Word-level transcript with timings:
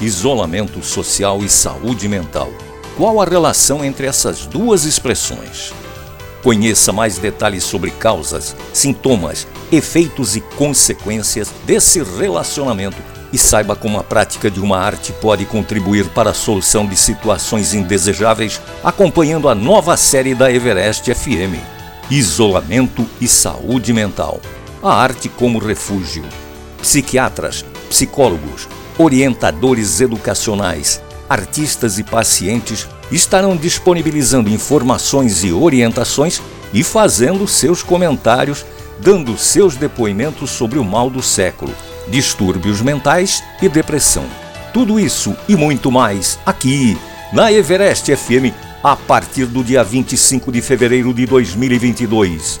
isolamento 0.00 0.82
social 0.82 1.42
e 1.42 1.48
saúde 1.48 2.08
mental. 2.08 2.52
Qual 2.96 3.20
a 3.20 3.24
relação 3.24 3.84
entre 3.84 4.06
essas 4.06 4.46
duas 4.46 4.84
expressões? 4.84 5.72
Conheça 6.42 6.92
mais 6.92 7.18
detalhes 7.18 7.64
sobre 7.64 7.90
causas, 7.90 8.54
sintomas, 8.72 9.46
efeitos 9.72 10.36
e 10.36 10.40
consequências 10.40 11.50
desse 11.64 12.02
relacionamento 12.02 12.96
e 13.32 13.38
saiba 13.38 13.76
como 13.76 13.98
a 13.98 14.04
prática 14.04 14.50
de 14.50 14.60
uma 14.60 14.78
arte 14.78 15.12
pode 15.12 15.44
contribuir 15.44 16.08
para 16.10 16.30
a 16.30 16.34
solução 16.34 16.86
de 16.86 16.96
situações 16.96 17.74
indesejáveis, 17.74 18.60
acompanhando 18.82 19.48
a 19.48 19.54
nova 19.54 19.96
série 19.96 20.34
da 20.34 20.50
Everest 20.50 21.12
FM: 21.12 21.60
Isolamento 22.10 23.06
e 23.20 23.28
Saúde 23.28 23.92
Mental. 23.92 24.40
A 24.82 24.94
arte 24.94 25.28
como 25.28 25.58
refúgio. 25.58 26.24
Psiquiatras, 26.80 27.64
psicólogos, 27.90 28.68
orientadores 28.98 30.00
educacionais, 30.00 31.00
artistas 31.28 31.98
e 31.98 32.04
pacientes 32.04 32.88
estarão 33.10 33.56
disponibilizando 33.56 34.50
informações 34.50 35.44
e 35.44 35.52
orientações 35.52 36.40
e 36.74 36.82
fazendo 36.82 37.46
seus 37.46 37.82
comentários, 37.82 38.66
dando 38.98 39.38
seus 39.38 39.76
depoimentos 39.76 40.50
sobre 40.50 40.78
o 40.78 40.84
mal 40.84 41.08
do 41.08 41.22
século 41.22 41.72
distúrbios 42.10 42.80
mentais 42.80 43.42
e 43.60 43.68
depressão. 43.68 44.24
Tudo 44.72 44.98
isso 44.98 45.36
e 45.48 45.56
muito 45.56 45.90
mais 45.90 46.38
aqui 46.44 46.98
na 47.32 47.52
Everest 47.52 48.14
FM 48.14 48.54
a 48.82 48.96
partir 48.96 49.46
do 49.46 49.62
dia 49.62 49.82
25 49.82 50.50
de 50.52 50.62
fevereiro 50.62 51.12
de 51.12 51.26
2022. 51.26 52.60